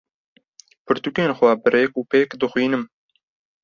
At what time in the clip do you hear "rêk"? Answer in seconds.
1.73-1.91